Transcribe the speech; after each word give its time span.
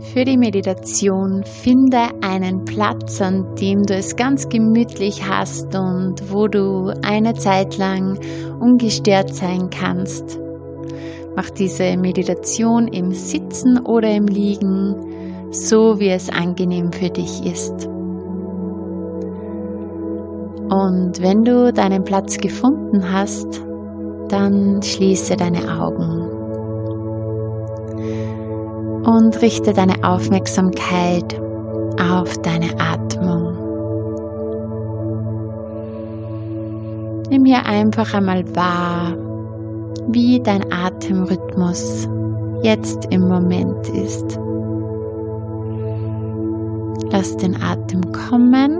Für 0.00 0.24
die 0.24 0.36
Meditation 0.36 1.42
finde 1.44 1.98
einen 2.22 2.64
Platz, 2.64 3.20
an 3.20 3.54
dem 3.56 3.82
du 3.82 3.94
es 3.94 4.14
ganz 4.14 4.48
gemütlich 4.48 5.28
hast 5.28 5.74
und 5.74 6.32
wo 6.32 6.46
du 6.46 6.92
eine 7.02 7.34
Zeit 7.34 7.76
lang 7.78 8.18
ungestört 8.60 9.34
sein 9.34 9.70
kannst. 9.70 10.38
Mach 11.34 11.50
diese 11.50 11.96
Meditation 11.96 12.86
im 12.88 13.12
Sitzen 13.12 13.80
oder 13.84 14.14
im 14.14 14.26
Liegen, 14.26 15.50
so 15.50 15.98
wie 15.98 16.10
es 16.10 16.30
angenehm 16.30 16.92
für 16.92 17.10
dich 17.10 17.44
ist. 17.44 17.86
Und 20.70 21.20
wenn 21.20 21.42
du 21.42 21.72
deinen 21.72 22.04
Platz 22.04 22.38
gefunden 22.38 23.12
hast, 23.12 23.62
dann 24.28 24.80
schließe 24.82 25.36
deine 25.36 25.80
Augen 25.80 26.17
und 29.08 29.40
richte 29.40 29.72
deine 29.72 30.04
Aufmerksamkeit 30.04 31.40
auf 31.98 32.36
deine 32.42 32.68
Atmung. 32.78 33.56
Nimm 37.30 37.46
hier 37.46 37.64
einfach 37.64 38.12
einmal 38.12 38.44
wahr, 38.54 39.16
wie 40.08 40.40
dein 40.40 40.70
Atemrhythmus 40.70 42.06
jetzt 42.62 43.06
im 43.10 43.28
Moment 43.28 43.88
ist. 43.88 44.38
Lass 47.10 47.34
den 47.38 47.56
Atem 47.62 48.02
kommen 48.12 48.78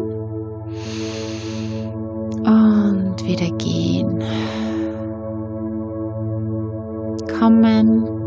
und 2.45 3.25
wieder 3.25 3.51
gehen. 3.57 4.23
Kommen 7.39 8.18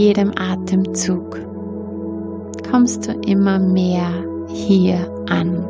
jedem 0.00 0.32
Atemzug 0.34 1.38
kommst 2.70 3.06
du 3.06 3.12
immer 3.26 3.58
mehr 3.58 4.08
hier 4.48 4.96
an. 5.28 5.66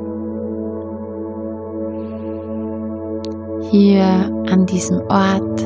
Hier 3.70 4.04
an 4.48 4.66
diesem 4.66 5.00
Ort. 5.08 5.60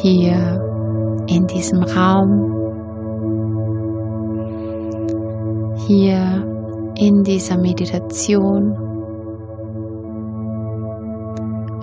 Hier 0.00 1.24
in 1.26 1.46
diesem 1.48 1.82
Raum. 1.82 2.54
Hier 5.88 6.46
in 6.96 7.24
dieser 7.24 7.58
Meditation 7.58 8.76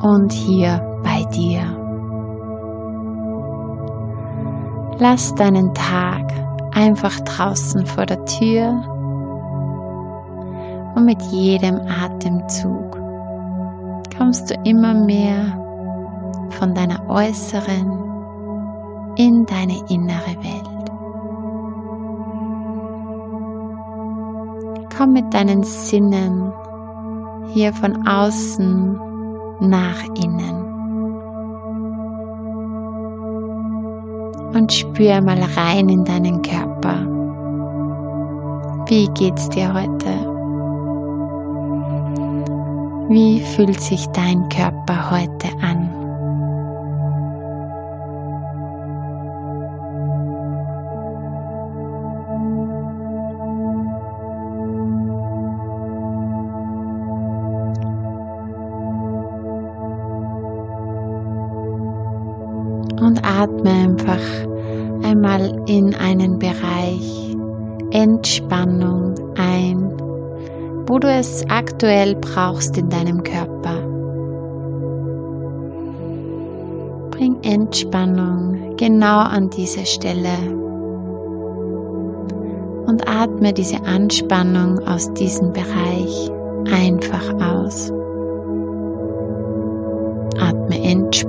und 0.02 0.32
hier 0.32 0.82
bei 1.04 1.26
dir. 1.36 1.85
Lass 4.98 5.36
deinen 5.36 5.74
Tag 5.74 6.24
einfach 6.74 7.20
draußen 7.22 7.86
vor 7.86 8.06
der 8.06 8.24
Tür 8.26 8.70
und 10.96 11.06
mit 11.06 11.22
jedem 11.24 11.82
Atemzug 11.88 12.98
kommst 14.18 14.50
du 14.50 14.56
immer 14.64 14.94
mehr 14.94 15.60
von 16.52 16.74
deiner 16.74 17.10
äußeren 17.10 18.06
in 19.18 19.46
deine 19.46 19.78
innere 19.90 20.36
Welt. 20.42 20.76
Komm 24.98 25.12
mit 25.12 25.34
deinen 25.34 25.64
Sinnen 25.64 26.54
hier 27.48 27.74
von 27.74 28.08
außen 28.08 29.00
nach 29.60 30.04
innen. 30.24 30.65
Und 34.56 34.72
spür 34.72 35.20
mal 35.20 35.44
rein 35.58 35.90
in 35.90 36.06
deinen 36.06 36.42
Körper. 36.42 37.06
Wie 38.88 39.10
geht's 39.10 39.50
dir 39.50 39.74
heute? 39.74 40.08
Wie 43.10 43.42
fühlt 43.42 43.82
sich 43.82 44.06
dein 44.08 44.48
Körper 44.48 45.12
heute 45.12 45.50
an? 45.62 46.05
Und 63.02 63.22
atme 63.24 63.70
einfach 63.70 64.22
einmal 65.04 65.62
in 65.68 65.96
einen 65.96 66.40
Bereich 66.40 67.36
Entspannung 67.92 69.16
ein, 69.38 69.92
wo 70.88 71.00
du 71.00 71.08
es 71.08 71.46
aktuell 71.50 72.16
brauchst 72.16 72.78
in 72.78 72.90
deinem 72.90 73.24
Körper. 73.24 73.76
Bring 77.12 77.38
Entspannung 77.44 78.76
genau 78.78 79.20
an 79.20 79.50
diese 79.50 79.86
Stelle 79.86 80.38
und 82.86 83.08
atme 83.08 83.54
diese 83.54 83.84
Anspannung 83.86 84.80
aus 84.88 85.12
diesem 85.14 85.54
Bereich 85.54 86.32
einfach 86.72 87.34
aus. 87.42 87.92
Atme 90.40 90.82
Entspannung 90.84 91.25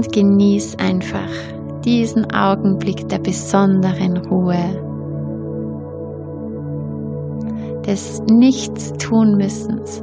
Und 0.00 0.14
genieß 0.14 0.78
einfach 0.78 1.28
diesen 1.84 2.32
Augenblick 2.32 3.06
der 3.10 3.18
besonderen 3.18 4.16
Ruhe, 4.16 4.56
des 7.86 8.22
Nichtstun-Müssens. 8.22 10.02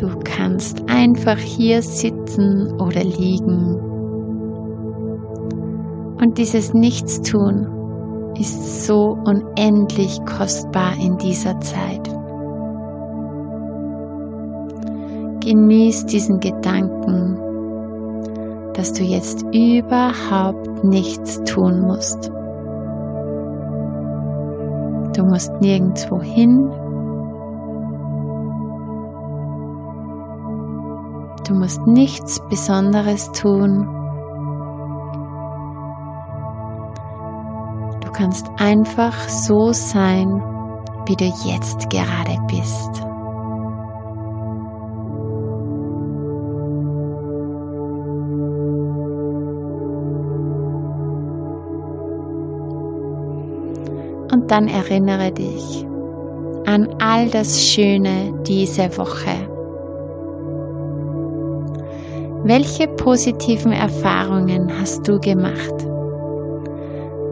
Du 0.00 0.08
kannst 0.24 0.88
einfach 0.88 1.36
hier 1.36 1.82
sitzen 1.82 2.72
oder 2.80 3.04
liegen. 3.04 3.74
Und 6.18 6.38
dieses 6.38 6.72
Nichtstun 6.72 8.32
ist 8.38 8.86
so 8.86 9.18
unendlich 9.26 10.18
kostbar 10.24 10.94
in 10.98 11.18
dieser 11.18 11.60
Zeit. 11.60 12.09
Genieß 15.50 16.06
diesen 16.06 16.38
Gedanken, 16.38 17.36
dass 18.74 18.92
du 18.92 19.02
jetzt 19.02 19.42
überhaupt 19.52 20.84
nichts 20.84 21.42
tun 21.42 21.80
musst. 21.80 22.30
Du 25.16 25.24
musst 25.24 25.50
nirgendwo 25.60 26.20
hin, 26.20 26.70
Du 31.48 31.56
musst 31.56 31.84
nichts 31.84 32.38
Besonderes 32.48 33.32
tun. 33.32 33.88
Du 38.00 38.12
kannst 38.12 38.48
einfach 38.56 39.14
so 39.28 39.72
sein, 39.72 40.28
wie 41.06 41.16
du 41.16 41.24
jetzt 41.44 41.90
gerade 41.90 42.38
bist. 42.46 43.09
Dann 54.50 54.68
erinnere 54.68 55.32
dich 55.32 55.86
an 56.66 56.88
all 57.00 57.28
das 57.30 57.64
Schöne 57.64 58.34
diese 58.46 58.96
Woche. 58.98 59.48
Welche 62.44 62.88
positiven 62.88 63.72
Erfahrungen 63.72 64.70
hast 64.80 65.06
du 65.06 65.20
gemacht? 65.20 65.74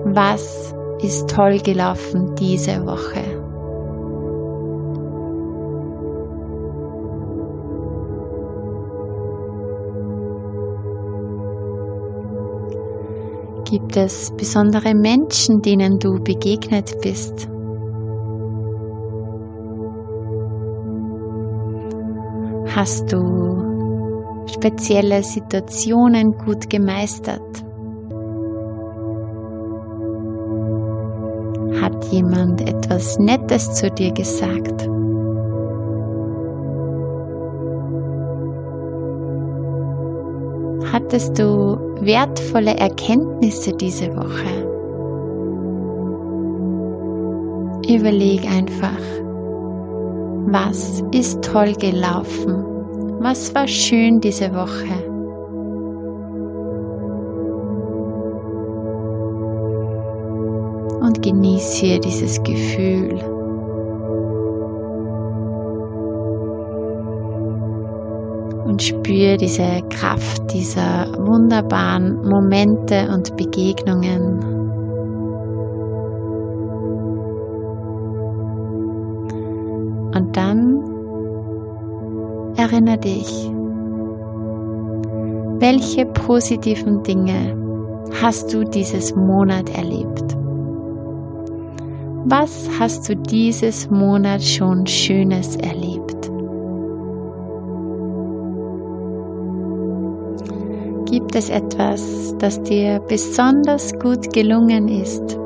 Was 0.04 0.74
ist 1.00 1.28
toll 1.30 1.58
gelaufen 1.60 2.34
diese 2.36 2.84
Woche? 2.86 3.37
Gibt 13.70 13.98
es 13.98 14.30
besondere 14.34 14.94
Menschen, 14.94 15.60
denen 15.60 15.98
du 15.98 16.14
begegnet 16.24 16.90
bist? 17.02 17.50
Hast 22.74 23.12
du 23.12 24.46
spezielle 24.46 25.22
Situationen 25.22 26.32
gut 26.38 26.70
gemeistert? 26.70 27.62
Hat 31.82 32.04
jemand 32.10 32.62
etwas 32.62 33.18
Nettes 33.18 33.74
zu 33.74 33.90
dir 33.90 34.12
gesagt? 34.12 34.88
Hattest 40.90 41.38
du 41.38 41.87
wertvolle 42.00 42.76
Erkenntnisse 42.76 43.72
diese 43.72 44.14
Woche? 44.16 44.66
Überleg 47.88 48.44
einfach, 48.44 48.98
was 50.46 51.02
ist 51.12 51.42
toll 51.42 51.72
gelaufen? 51.74 52.64
Was 53.20 53.54
war 53.54 53.66
schön 53.66 54.20
diese 54.20 54.54
Woche? 54.54 54.94
Und 61.00 61.22
genieße 61.22 61.98
dieses 62.00 62.42
Gefühl. 62.42 63.37
Und 68.78 68.84
spüre 68.84 69.36
diese 69.36 69.82
Kraft 69.90 70.52
dieser 70.52 71.08
wunderbaren 71.26 72.22
Momente 72.22 73.08
und 73.12 73.36
Begegnungen. 73.36 74.38
Und 80.14 80.36
dann 80.36 80.80
erinnere 82.56 82.98
dich, 82.98 83.50
welche 85.58 86.06
positiven 86.06 87.02
Dinge 87.02 87.56
hast 88.22 88.54
du 88.54 88.62
dieses 88.62 89.12
Monat 89.16 89.70
erlebt? 89.76 90.36
Was 92.26 92.70
hast 92.78 93.08
du 93.08 93.16
dieses 93.16 93.90
Monat 93.90 94.40
schon 94.40 94.86
Schönes 94.86 95.56
erlebt? 95.56 96.17
Gibt 101.18 101.34
es 101.34 101.50
etwas, 101.50 102.32
das 102.38 102.62
dir 102.62 103.00
besonders 103.00 103.92
gut 103.98 104.32
gelungen 104.32 104.86
ist? 104.86 105.36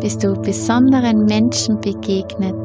Bist 0.00 0.24
du 0.24 0.34
besonderen 0.42 1.26
Menschen 1.26 1.80
begegnet? 1.80 2.56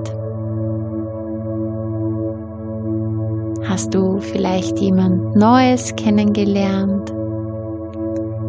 Hast 3.70 3.94
du 3.94 4.20
vielleicht 4.22 4.80
jemand 4.80 5.36
Neues 5.36 5.96
kennengelernt? 5.96 7.14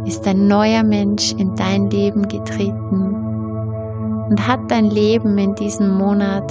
Ist 0.06 0.26
ein 0.26 0.48
neuer 0.48 0.82
Mensch 0.82 1.34
in 1.34 1.54
dein 1.54 1.90
Leben 1.90 2.26
getreten 2.28 3.14
und 4.30 4.48
hat 4.48 4.60
dein 4.70 4.86
Leben 4.86 5.36
in 5.36 5.54
diesem 5.54 5.98
Monat 5.98 6.50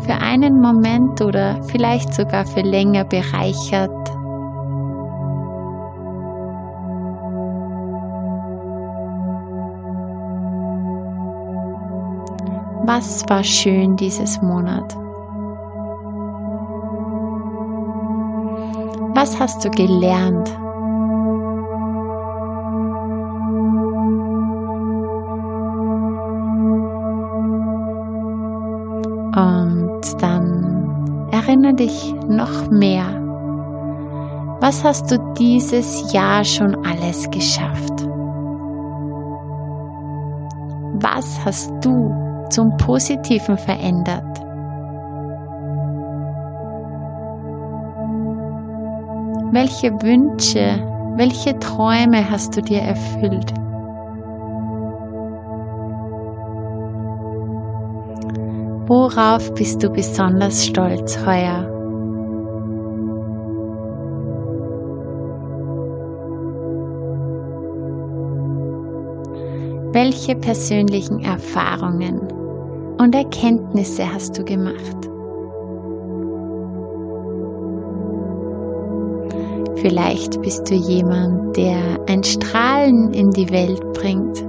für 0.00 0.14
einen 0.14 0.60
Moment 0.60 1.20
oder 1.20 1.62
vielleicht 1.64 2.14
sogar 2.14 2.46
für 2.46 2.62
länger 2.62 3.04
bereichert 3.04 3.90
Was 12.88 13.22
war 13.28 13.44
schön 13.44 13.96
dieses 13.96 14.40
Monat? 14.40 14.96
Was 19.14 19.38
hast 19.38 19.62
du 19.62 19.70
gelernt? 19.70 20.48
Dann 30.20 31.28
erinnere 31.30 31.74
dich 31.74 32.14
noch 32.28 32.70
mehr. 32.70 33.06
Was 34.60 34.82
hast 34.84 35.10
du 35.10 35.18
dieses 35.38 36.12
Jahr 36.12 36.44
schon 36.44 36.84
alles 36.86 37.30
geschafft? 37.30 38.06
Was 41.00 41.44
hast 41.44 41.72
du 41.82 42.28
zum 42.50 42.76
Positiven 42.76 43.58
verändert. 43.58 44.24
Welche 49.50 49.92
Wünsche, 50.02 50.82
welche 51.16 51.58
Träume 51.58 52.30
hast 52.30 52.56
du 52.56 52.62
dir 52.62 52.80
erfüllt? 52.80 53.52
Worauf 58.88 59.52
bist 59.52 59.82
du 59.82 59.90
besonders 59.90 60.64
stolz 60.64 61.18
heuer? 61.18 61.68
Welche 69.92 70.36
persönlichen 70.36 71.20
Erfahrungen 71.20 72.18
und 72.98 73.14
Erkenntnisse 73.14 74.10
hast 74.10 74.38
du 74.38 74.44
gemacht? 74.44 74.96
Vielleicht 79.82 80.40
bist 80.40 80.70
du 80.70 80.74
jemand, 80.74 81.58
der 81.58 81.76
ein 82.08 82.24
Strahlen 82.24 83.12
in 83.12 83.32
die 83.32 83.50
Welt 83.50 83.82
bringt, 83.92 84.47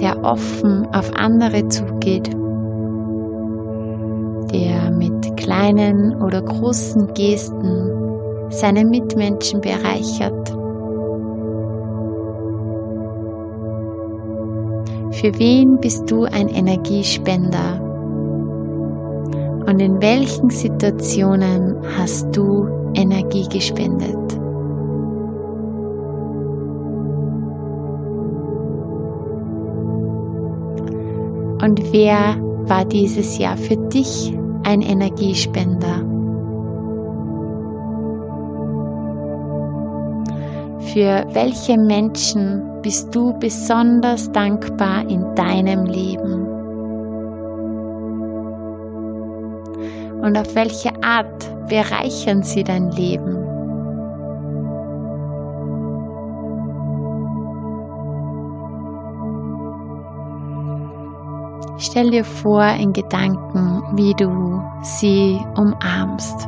der 0.00 0.24
offen 0.24 0.86
auf 0.94 1.10
andere 1.14 1.68
zugeht, 1.68 2.30
der 4.52 4.90
mit 4.90 5.36
kleinen 5.36 6.20
oder 6.22 6.42
großen 6.42 7.12
Gesten 7.14 7.90
seine 8.50 8.84
Mitmenschen 8.84 9.60
bereichert. 9.60 10.56
Für 15.12 15.38
wen 15.38 15.78
bist 15.80 16.10
du 16.10 16.24
ein 16.24 16.48
Energiespender? 16.48 17.80
Und 19.66 19.78
in 19.80 20.00
welchen 20.00 20.50
Situationen 20.50 21.76
hast 21.98 22.34
du 22.34 22.66
Energie 22.94 23.46
gespendet? 23.48 24.39
Und 31.62 31.92
wer 31.92 32.36
war 32.68 32.84
dieses 32.84 33.36
Jahr 33.38 33.56
für 33.56 33.76
dich 33.76 34.32
ein 34.64 34.80
Energiespender? 34.80 36.06
Für 40.92 41.26
welche 41.34 41.76
Menschen 41.78 42.62
bist 42.82 43.14
du 43.14 43.38
besonders 43.38 44.32
dankbar 44.32 45.08
in 45.08 45.34
deinem 45.34 45.84
Leben? 45.84 46.46
Und 50.22 50.36
auf 50.36 50.54
welche 50.54 50.90
Art 51.02 51.68
bereichern 51.68 52.42
sie 52.42 52.64
dein 52.64 52.90
Leben? 52.90 53.39
Stell 61.82 62.10
dir 62.10 62.24
vor 62.26 62.62
in 62.62 62.92
Gedanken, 62.92 63.82
wie 63.94 64.12
du 64.12 64.62
sie 64.82 65.40
umarmst, 65.56 66.46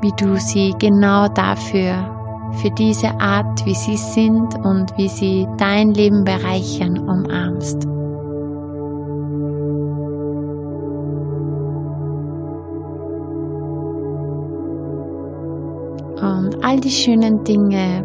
wie 0.00 0.12
du 0.16 0.36
sie 0.36 0.72
genau 0.78 1.26
dafür 1.26 2.16
für 2.52 2.70
diese 2.70 3.08
Art, 3.20 3.66
wie 3.66 3.74
sie 3.74 3.96
sind 3.96 4.54
und 4.64 4.96
wie 4.96 5.08
sie 5.08 5.48
dein 5.58 5.90
Leben 5.92 6.22
bereichern, 6.22 6.98
umarmst. 7.00 7.84
Und 16.22 16.64
all 16.64 16.78
die 16.78 16.90
schönen 16.90 17.42
Dinge, 17.42 18.04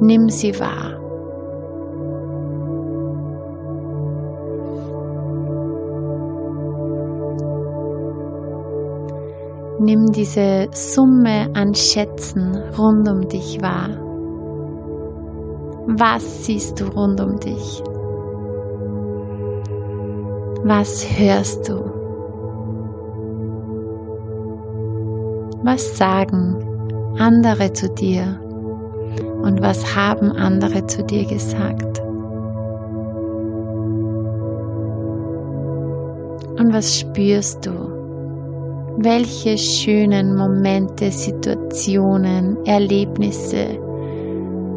nimm 0.00 0.28
sie 0.28 0.58
wahr. 0.58 0.97
Nimm 9.80 10.10
diese 10.10 10.68
Summe 10.72 11.48
an 11.54 11.72
Schätzen 11.74 12.56
rund 12.76 13.08
um 13.08 13.28
dich 13.28 13.62
wahr. 13.62 13.90
Was 15.86 16.44
siehst 16.44 16.80
du 16.80 16.86
rund 16.86 17.20
um 17.20 17.38
dich? 17.38 17.82
Was 20.64 21.06
hörst 21.16 21.68
du? 21.68 21.76
Was 25.62 25.96
sagen 25.96 26.56
andere 27.18 27.72
zu 27.72 27.88
dir? 27.88 28.40
Und 29.42 29.62
was 29.62 29.94
haben 29.96 30.32
andere 30.32 30.86
zu 30.86 31.04
dir 31.04 31.24
gesagt? 31.24 32.02
Und 36.58 36.72
was 36.72 36.98
spürst 36.98 37.64
du? 37.64 37.87
Welche 39.00 39.56
schönen 39.56 40.34
Momente, 40.34 41.12
Situationen, 41.12 42.56
Erlebnisse 42.66 43.78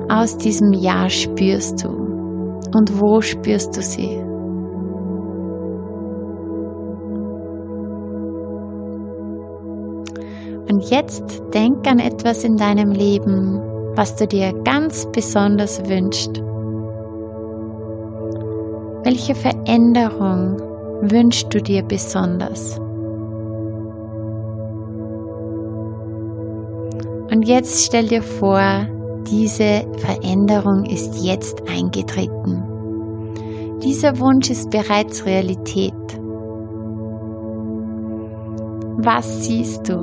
aus 0.10 0.38
diesem 0.38 0.74
Jahr 0.74 1.10
spürst 1.10 1.84
du? 1.84 1.90
Und 1.90 3.01
wo 3.01 3.20
spürst 3.22 3.75
du 3.75 3.82
sie? 3.82 4.16
Und 10.70 10.88
jetzt 10.92 11.42
denk 11.51 11.88
an 11.88 11.98
etwas 11.98 12.44
in 12.44 12.58
deinem 12.58 12.92
Leben, 12.92 13.60
was 13.96 14.16
du 14.18 14.28
dir 14.28 14.54
ganz 14.63 15.08
besonders 15.12 15.90
wünschst. 15.90 16.44
Welche 19.04 19.34
Veränderung 19.34 20.62
wünschst 21.10 21.51
du 21.51 21.60
dir 21.60 21.82
besonders? 21.82 22.80
Und 27.31 27.43
jetzt 27.43 27.85
stell 27.85 28.07
dir 28.07 28.21
vor, 28.21 28.61
diese 29.25 29.85
Veränderung 29.97 30.83
ist 30.83 31.23
jetzt 31.23 31.61
eingetreten. 31.69 32.61
Dieser 33.81 34.19
Wunsch 34.19 34.50
ist 34.50 34.69
bereits 34.69 35.25
Realität. 35.25 35.93
Was 38.97 39.45
siehst 39.45 39.88
du? 39.88 39.95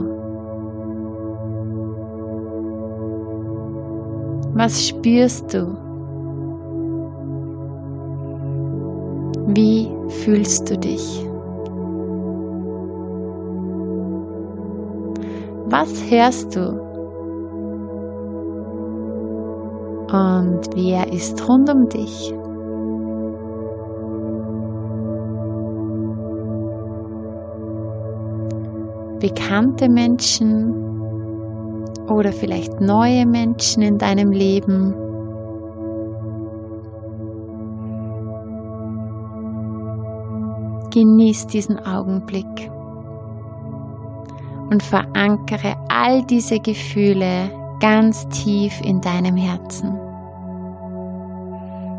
Was 4.54 4.88
spürst 4.88 5.52
du? 5.52 5.76
Wie 9.48 9.90
fühlst 10.08 10.70
du 10.70 10.78
dich? 10.78 11.26
Was 15.66 16.10
hörst 16.10 16.56
du? 16.56 16.87
Und 20.10 20.60
wer 20.74 21.12
ist 21.12 21.46
rund 21.46 21.68
um 21.68 21.86
dich? 21.90 22.32
Bekannte 29.20 29.90
Menschen 29.90 30.72
oder 32.08 32.32
vielleicht 32.32 32.80
neue 32.80 33.26
Menschen 33.26 33.82
in 33.82 33.98
deinem 33.98 34.32
Leben. 34.32 34.94
Genieß 40.90 41.48
diesen 41.48 41.78
Augenblick 41.84 42.70
und 44.70 44.82
verankere 44.82 45.74
all 45.90 46.22
diese 46.24 46.60
Gefühle 46.60 47.57
ganz 47.80 48.28
tief 48.28 48.80
in 48.82 49.00
deinem 49.00 49.36
Herzen. 49.36 49.98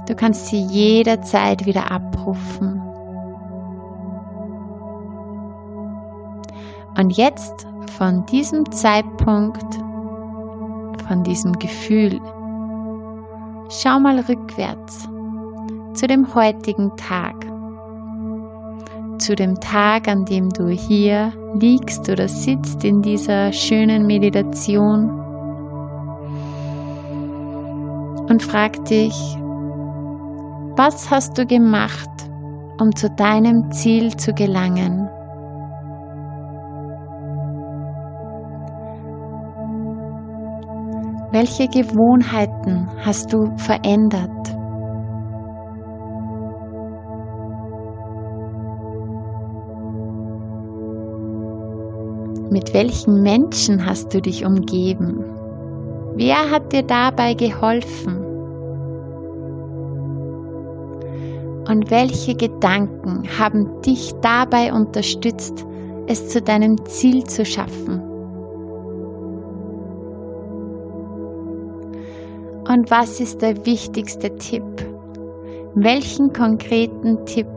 Du 0.07 0.15
kannst 0.15 0.47
sie 0.47 0.61
jederzeit 0.61 1.65
wieder 1.65 1.91
abrufen. 1.91 2.81
Und 6.97 7.11
jetzt 7.11 7.67
von 7.97 8.25
diesem 8.25 8.71
Zeitpunkt 8.71 9.79
von 11.09 11.23
diesem 11.23 11.53
Gefühl. 11.53 12.21
Schau 13.69 13.99
mal 13.99 14.19
rückwärts 14.19 15.09
zu 15.93 16.07
dem 16.07 16.33
heutigen 16.35 16.95
Tag, 16.97 17.35
zu 19.17 19.35
dem 19.35 19.59
Tag, 19.59 20.07
an 20.07 20.25
dem 20.25 20.49
du 20.49 20.69
hier 20.69 21.33
liegst 21.55 22.09
oder 22.09 22.27
sitzt 22.27 22.83
in 22.83 23.01
dieser 23.01 23.51
schönen 23.53 24.05
Meditation 24.05 25.28
und 28.29 28.43
frag 28.43 28.85
dich, 28.85 29.15
was 30.77 31.09
hast 31.11 31.37
du 31.37 31.45
gemacht, 31.45 32.09
um 32.79 32.95
zu 32.95 33.09
deinem 33.09 33.71
Ziel 33.71 34.15
zu 34.15 34.33
gelangen? 34.33 35.09
Welche 41.31 41.67
Gewohnheiten 41.67 42.87
hast 43.05 43.33
du 43.33 43.55
verändert? 43.57 44.29
Mit 52.51 52.73
welchen 52.73 53.21
Menschen 53.21 53.85
hast 53.85 54.13
du 54.13 54.21
dich 54.21 54.43
umgeben? 54.43 55.38
Wer 56.21 56.51
hat 56.51 56.73
dir 56.73 56.83
dabei 56.83 57.33
geholfen? 57.33 58.17
Und 61.65 61.89
welche 61.89 62.35
Gedanken 62.35 63.23
haben 63.39 63.81
dich 63.83 64.13
dabei 64.21 64.73
unterstützt, 64.73 65.65
es 66.07 66.27
zu 66.27 66.41
deinem 66.41 66.83
Ziel 66.83 67.23
zu 67.23 67.45
schaffen? 67.45 68.01
Und 72.67 72.91
was 72.91 73.21
ist 73.21 73.41
der 73.41 73.65
wichtigste 73.65 74.35
Tipp? 74.35 74.65
Welchen 75.73 76.33
konkreten 76.33 77.25
Tipp 77.27 77.47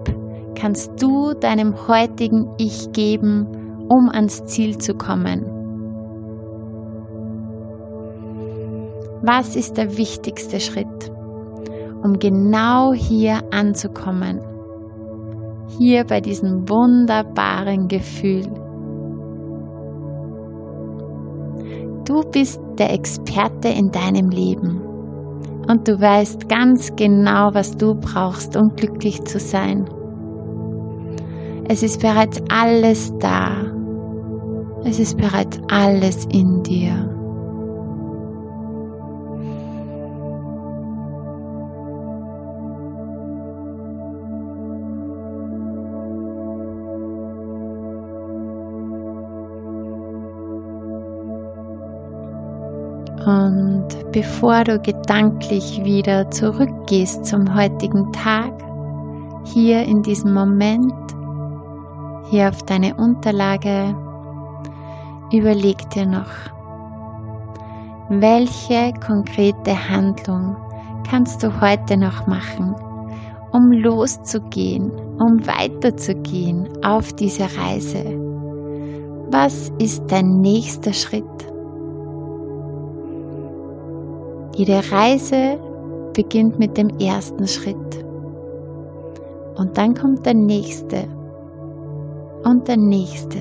kannst 0.54 1.02
du 1.02 1.34
deinem 1.34 1.88
heutigen 1.88 2.48
Ich 2.58 2.92
geben, 2.92 3.88
um 3.88 4.08
ans 4.08 4.44
Ziel 4.44 4.78
zu 4.78 4.94
kommen? 4.94 5.61
Was 9.24 9.54
ist 9.54 9.76
der 9.76 9.96
wichtigste 9.96 10.58
Schritt, 10.58 11.12
um 12.02 12.18
genau 12.18 12.92
hier 12.92 13.40
anzukommen? 13.52 14.40
Hier 15.78 16.04
bei 16.04 16.20
diesem 16.20 16.68
wunderbaren 16.68 17.86
Gefühl. 17.86 18.42
Du 22.04 22.22
bist 22.32 22.60
der 22.78 22.92
Experte 22.92 23.68
in 23.68 23.92
deinem 23.92 24.30
Leben 24.30 24.80
und 25.68 25.86
du 25.86 26.00
weißt 26.00 26.48
ganz 26.48 26.96
genau, 26.96 27.54
was 27.54 27.76
du 27.76 27.94
brauchst, 27.94 28.56
um 28.56 28.74
glücklich 28.74 29.22
zu 29.22 29.38
sein. 29.38 29.88
Es 31.68 31.84
ist 31.84 32.02
bereits 32.02 32.42
alles 32.50 33.16
da. 33.20 33.52
Es 34.82 34.98
ist 34.98 35.16
bereits 35.16 35.60
alles 35.70 36.26
in 36.32 36.64
dir. 36.64 37.21
Bevor 54.12 54.64
du 54.64 54.78
gedanklich 54.78 55.82
wieder 55.84 56.30
zurückgehst 56.30 57.24
zum 57.24 57.54
heutigen 57.54 58.12
Tag, 58.12 58.52
hier 59.44 59.82
in 59.84 60.02
diesem 60.02 60.34
Moment, 60.34 60.92
hier 62.30 62.50
auf 62.50 62.62
deine 62.62 62.94
Unterlage, 62.94 63.96
überleg 65.32 65.88
dir 65.90 66.06
noch, 66.06 66.30
welche 68.10 68.92
konkrete 69.04 69.88
Handlung 69.88 70.56
kannst 71.08 71.42
du 71.42 71.60
heute 71.60 71.96
noch 71.96 72.26
machen, 72.26 72.74
um 73.52 73.72
loszugehen, 73.72 74.90
um 75.18 75.46
weiterzugehen 75.46 76.68
auf 76.84 77.12
diese 77.14 77.44
Reise? 77.44 78.04
Was 79.30 79.72
ist 79.78 80.04
dein 80.08 80.40
nächster 80.40 80.92
Schritt? 80.92 81.51
Jede 84.54 84.82
Reise 84.90 85.58
beginnt 86.12 86.58
mit 86.58 86.76
dem 86.76 86.90
ersten 86.98 87.46
Schritt. 87.48 87.76
Und 89.56 89.76
dann 89.78 89.94
kommt 89.94 90.26
der 90.26 90.34
nächste 90.34 91.04
und 92.44 92.68
der 92.68 92.76
nächste 92.76 93.38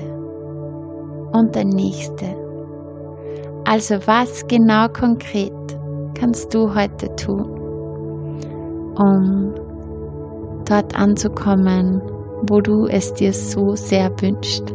und 1.32 1.54
der 1.54 1.64
nächste. 1.64 2.26
Also 3.64 3.96
was 4.06 4.46
genau 4.48 4.88
konkret 4.88 5.52
kannst 6.14 6.52
du 6.54 6.74
heute 6.74 7.14
tun, 7.16 7.44
um 8.96 9.54
dort 10.68 10.98
anzukommen, 10.98 12.00
wo 12.48 12.60
du 12.60 12.86
es 12.86 13.12
dir 13.14 13.32
so 13.32 13.74
sehr 13.74 14.10
wünschst. 14.20 14.74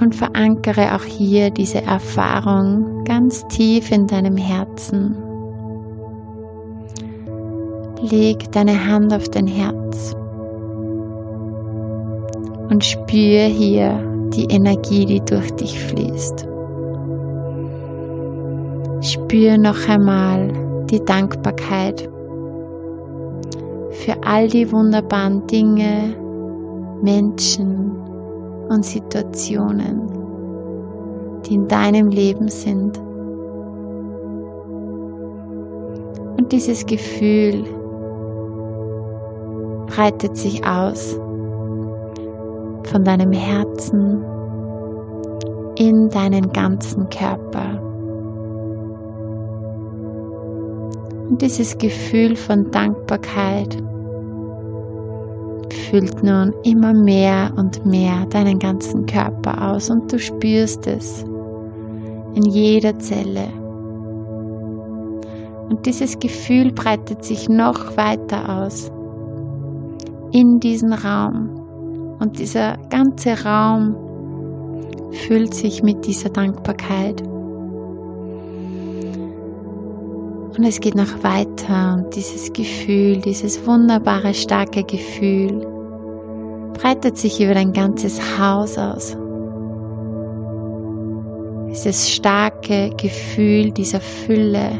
Und 0.00 0.14
verankere 0.14 0.94
auch 0.94 1.04
hier 1.04 1.50
diese 1.50 1.82
Erfahrung 1.82 3.04
ganz 3.04 3.46
tief 3.48 3.92
in 3.92 4.06
deinem 4.06 4.36
Herzen. 4.36 5.14
Leg 8.00 8.50
deine 8.52 8.86
Hand 8.86 9.12
auf 9.12 9.28
dein 9.28 9.46
Herz 9.46 10.16
und 12.70 12.82
spür 12.82 13.44
hier 13.44 13.92
die 14.34 14.44
Energie, 14.44 15.04
die 15.04 15.20
durch 15.20 15.50
dich 15.52 15.78
fließt. 15.78 16.46
Spür 19.02 19.58
noch 19.58 19.86
einmal 19.86 20.50
die 20.90 21.04
Dankbarkeit 21.04 22.08
für 23.90 24.16
all 24.24 24.48
die 24.48 24.70
wunderbaren 24.72 25.46
Dinge, 25.46 26.16
Menschen 27.02 27.99
und 28.70 28.84
Situationen, 28.84 30.08
die 31.44 31.54
in 31.54 31.66
deinem 31.66 32.08
Leben 32.08 32.48
sind. 32.48 32.98
Und 36.38 36.52
dieses 36.52 36.86
Gefühl 36.86 37.64
breitet 39.88 40.36
sich 40.36 40.64
aus 40.64 41.18
von 42.84 43.04
deinem 43.04 43.32
Herzen 43.32 44.24
in 45.74 46.08
deinen 46.08 46.52
ganzen 46.52 47.08
Körper. 47.10 47.82
Und 51.28 51.42
dieses 51.42 51.76
Gefühl 51.78 52.36
von 52.36 52.70
Dankbarkeit 52.70 53.76
füllt 55.90 56.22
nun 56.22 56.54
immer 56.62 56.94
mehr 56.94 57.52
und 57.56 57.84
mehr 57.84 58.24
deinen 58.26 58.60
ganzen 58.60 59.06
Körper 59.06 59.72
aus 59.72 59.90
und 59.90 60.12
du 60.12 60.18
spürst 60.20 60.86
es 60.86 61.24
in 62.34 62.44
jeder 62.44 62.96
Zelle. 63.00 63.48
Und 65.68 65.86
dieses 65.86 66.18
Gefühl 66.18 66.72
breitet 66.72 67.24
sich 67.24 67.48
noch 67.48 67.96
weiter 67.96 68.62
aus 68.62 68.90
in 70.32 70.60
diesen 70.60 70.92
Raum. 70.92 72.16
Und 72.20 72.38
dieser 72.38 72.76
ganze 72.88 73.44
Raum 73.44 73.96
füllt 75.10 75.54
sich 75.54 75.82
mit 75.82 76.06
dieser 76.06 76.28
Dankbarkeit. 76.28 77.22
Und 80.56 80.64
es 80.64 80.80
geht 80.80 80.94
noch 80.94 81.22
weiter 81.24 81.94
und 81.96 82.14
dieses 82.14 82.52
Gefühl, 82.52 83.18
dieses 83.18 83.66
wunderbare, 83.66 84.34
starke 84.34 84.84
Gefühl 84.84 85.66
breitet 86.80 87.18
sich 87.18 87.40
über 87.40 87.54
dein 87.54 87.72
ganzes 87.72 88.20
Haus 88.38 88.78
aus. 88.78 89.16
Dieses 91.68 92.10
starke 92.10 92.90
Gefühl 92.96 93.70
dieser 93.70 94.00
Fülle, 94.00 94.70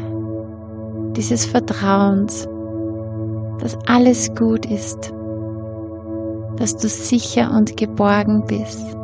dieses 1.15 1.45
Vertrauens, 1.45 2.47
dass 3.59 3.77
alles 3.87 4.33
gut 4.35 4.65
ist 4.65 5.13
dass 6.61 6.77
du 6.77 6.87
sicher 6.87 7.51
und 7.51 7.75
geborgen 7.75 8.45
bist. 8.45 8.95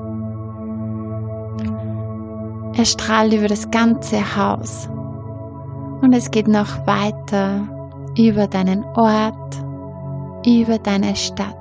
Er 2.78 2.86
strahlt 2.86 3.34
über 3.34 3.48
das 3.48 3.72
ganze 3.72 4.38
Haus 4.38 4.88
und 6.02 6.14
es 6.14 6.30
geht 6.30 6.48
noch 6.48 6.86
weiter 6.86 7.68
über 8.16 8.46
deinen 8.46 8.84
Ort, 8.96 9.56
über 10.46 10.78
deine 10.78 11.16
Stadt, 11.16 11.57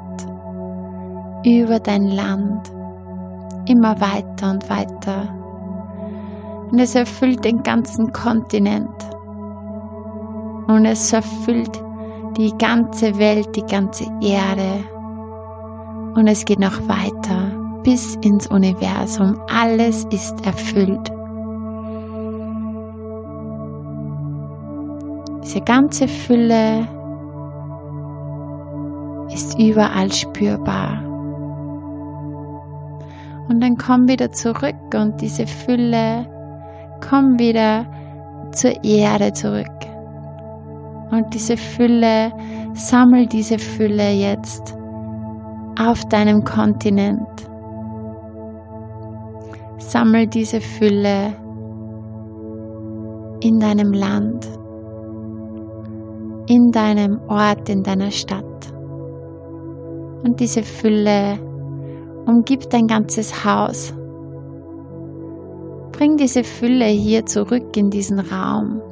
über 1.46 1.80
dein 1.80 2.08
Land, 2.08 2.70
immer 3.66 3.98
weiter 4.00 4.50
und 4.50 4.68
weiter. 4.68 5.34
Und 6.70 6.78
es 6.78 6.94
erfüllt 6.94 7.44
den 7.44 7.62
ganzen 7.62 8.12
Kontinent. 8.12 8.90
Und 10.66 10.84
es 10.84 11.12
erfüllt 11.12 11.82
die 12.36 12.52
ganze 12.58 13.16
Welt, 13.18 13.54
die 13.54 13.64
ganze 13.64 14.04
Erde 14.20 14.84
und 16.16 16.26
es 16.28 16.46
geht 16.46 16.58
noch 16.58 16.88
weiter 16.88 17.52
bis 17.82 18.16
ins 18.16 18.46
Universum. 18.46 19.38
Alles 19.54 20.04
ist 20.06 20.44
erfüllt. 20.46 21.12
Diese 25.44 25.60
ganze 25.60 26.08
Fülle 26.08 26.88
ist 29.30 29.58
überall 29.58 30.10
spürbar. 30.10 31.15
Und 33.48 33.62
dann 33.62 33.76
komm 33.76 34.08
wieder 34.08 34.32
zurück 34.32 34.94
und 34.94 35.20
diese 35.20 35.46
Fülle 35.46 36.26
komm 37.08 37.38
wieder 37.38 37.86
zur 38.52 38.82
Erde 38.84 39.32
zurück. 39.32 39.66
Und 41.10 41.32
diese 41.32 41.56
Fülle, 41.56 42.32
sammel 42.74 43.26
diese 43.26 43.58
Fülle 43.58 44.12
jetzt 44.12 44.76
auf 45.78 46.04
deinem 46.08 46.42
Kontinent. 46.42 47.28
Sammel 49.78 50.26
diese 50.26 50.60
Fülle 50.60 51.34
in 53.40 53.60
deinem 53.60 53.92
Land, 53.92 54.48
in 56.48 56.72
deinem 56.72 57.20
Ort, 57.28 57.68
in 57.68 57.82
deiner 57.82 58.10
Stadt. 58.10 58.44
Und 60.24 60.40
diese 60.40 60.62
Fülle 60.62 61.38
umgibt 62.26 62.72
dein 62.72 62.86
ganzes 62.86 63.44
Haus. 63.44 63.94
Bring 65.92 66.16
diese 66.16 66.44
Fülle 66.44 66.86
hier 66.86 67.24
zurück 67.24 67.76
in 67.76 67.88
diesen 67.88 68.18
Raum. 68.18 68.82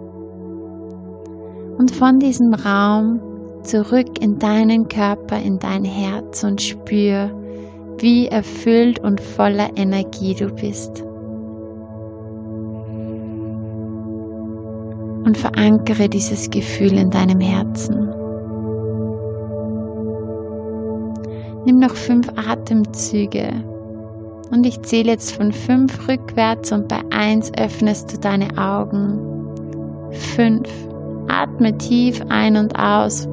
Und 1.76 1.90
von 1.90 2.18
diesem 2.18 2.54
Raum 2.54 3.20
zurück 3.62 4.22
in 4.22 4.38
deinen 4.38 4.88
Körper, 4.88 5.38
in 5.38 5.58
dein 5.58 5.84
Herz 5.84 6.44
und 6.44 6.62
spür, 6.62 7.30
wie 7.98 8.28
erfüllt 8.28 9.00
und 9.00 9.20
voller 9.20 9.76
Energie 9.76 10.34
du 10.34 10.48
bist. 10.48 11.02
Und 15.26 15.36
verankere 15.36 16.08
dieses 16.08 16.50
Gefühl 16.50 16.98
in 16.98 17.10
deinem 17.10 17.40
Herzen. 17.40 18.13
Nimm 21.64 21.78
noch 21.78 21.94
fünf 21.94 22.28
Atemzüge 22.36 23.64
und 24.50 24.64
ich 24.66 24.80
zähle 24.82 25.12
jetzt 25.12 25.32
von 25.32 25.52
fünf 25.52 26.06
rückwärts 26.06 26.70
und 26.70 26.88
bei 26.88 27.00
eins 27.10 27.50
öffnest 27.58 28.12
du 28.12 28.18
deine 28.18 28.56
Augen. 28.56 29.18
Fünf. 30.12 30.68
Atme 31.26 31.76
tief 31.76 32.22
ein 32.28 32.56
und 32.56 32.78
aus. 32.78 33.26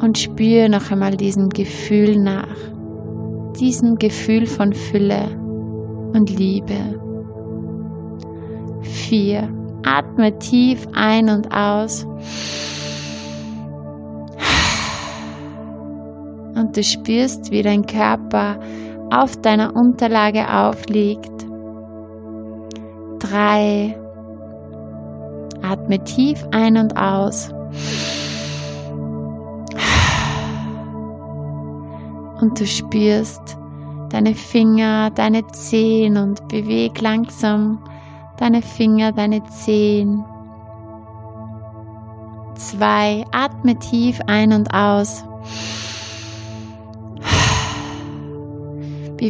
Und 0.00 0.18
spüre 0.18 0.68
noch 0.68 0.90
einmal 0.90 1.16
diesem 1.16 1.48
Gefühl 1.48 2.18
nach. 2.18 2.54
Diesem 3.58 3.98
Gefühl 3.98 4.46
von 4.46 4.72
Fülle 4.72 5.24
und 6.12 6.30
Liebe. 6.30 7.00
Vier. 8.82 9.48
Atme 9.84 10.38
tief 10.38 10.86
ein 10.94 11.30
und 11.30 11.50
aus. 11.52 12.06
Und 16.56 16.76
du 16.76 16.82
spürst, 16.82 17.50
wie 17.50 17.62
dein 17.62 17.86
Körper 17.86 18.58
auf 19.10 19.36
deiner 19.36 19.76
Unterlage 19.76 20.52
aufliegt 20.52 21.36
drei. 23.18 23.96
Atme 25.62 26.02
tief 26.04 26.44
ein 26.52 26.76
und 26.76 26.96
aus. 26.96 27.50
Und 32.40 32.60
du 32.60 32.66
spürst 32.66 33.56
deine 34.10 34.34
Finger, 34.34 35.10
deine 35.10 35.46
Zehen 35.48 36.16
und 36.16 36.46
beweg 36.48 37.00
langsam 37.00 37.82
deine 38.36 38.62
Finger, 38.62 39.12
deine 39.12 39.42
Zehen. 39.44 40.24
Zwei. 42.54 43.24
Atme 43.32 43.76
tief 43.78 44.20
ein 44.26 44.52
und 44.52 44.72
aus. 44.72 45.24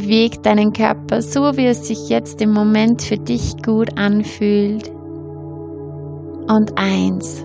Beweg 0.00 0.42
deinen 0.42 0.74
Körper 0.74 1.22
so, 1.22 1.56
wie 1.56 1.64
es 1.64 1.86
sich 1.86 2.10
jetzt 2.10 2.42
im 2.42 2.52
Moment 2.52 3.00
für 3.00 3.16
dich 3.16 3.54
gut 3.64 3.96
anfühlt. 3.96 4.90
Und 6.48 6.76
eins. 6.76 7.42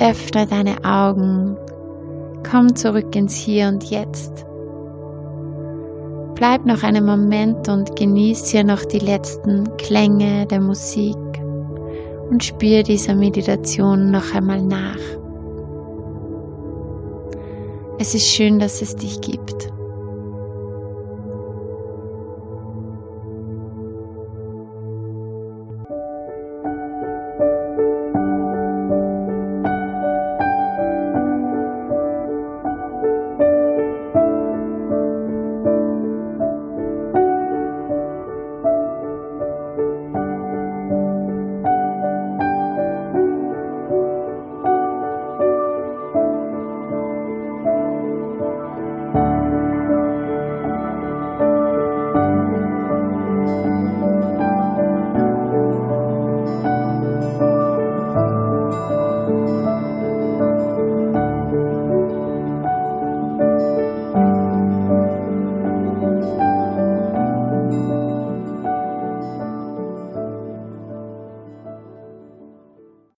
Öffne 0.00 0.48
deine 0.48 0.84
Augen. 0.84 1.56
Komm 2.50 2.74
zurück 2.74 3.14
ins 3.14 3.36
Hier 3.36 3.68
und 3.68 3.84
Jetzt. 3.84 4.44
Bleib 6.34 6.66
noch 6.66 6.82
einen 6.82 7.06
Moment 7.06 7.68
und 7.68 7.94
genieß 7.94 8.48
hier 8.48 8.64
noch 8.64 8.84
die 8.84 8.98
letzten 8.98 9.76
Klänge 9.76 10.44
der 10.46 10.60
Musik 10.60 11.16
und 12.30 12.42
spür 12.42 12.82
dieser 12.82 13.14
Meditation 13.14 14.10
noch 14.10 14.34
einmal 14.34 14.60
nach. 14.60 15.21
Es 18.04 18.16
ist 18.16 18.34
schön, 18.34 18.58
dass 18.58 18.82
es 18.82 18.96
dich 18.96 19.20
gibt. 19.20 19.71